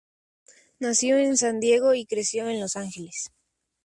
[0.79, 3.29] Nació en San Diego y creció en Los Angeles.